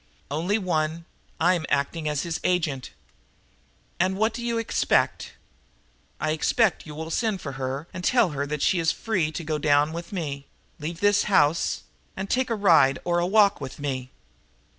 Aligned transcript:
"Only 0.31 0.57
one: 0.57 1.05
I'm 1.39 1.63
acting 1.69 2.09
as 2.09 2.23
his 2.23 2.39
agent." 2.43 2.89
"And 3.99 4.17
what 4.17 4.33
do 4.33 4.43
you 4.43 4.57
expect?" 4.57 5.33
"I 6.19 6.31
expect 6.31 6.79
that 6.79 6.85
you 6.87 6.95
will 6.95 7.11
send 7.11 7.39
for 7.39 7.51
her 7.51 7.87
and 7.93 8.03
tell 8.03 8.29
her 8.29 8.47
that 8.47 8.63
she 8.63 8.79
is 8.79 8.91
free 8.91 9.31
to 9.31 9.43
go 9.43 9.59
down 9.59 9.93
with 9.93 10.11
me 10.11 10.47
leave 10.79 11.01
this 11.01 11.25
house 11.25 11.83
and 12.17 12.31
take 12.31 12.49
a 12.49 12.55
ride 12.55 12.97
or 13.05 13.19
a 13.19 13.27
walk 13.27 13.61
with 13.61 13.77
me." 13.77 14.09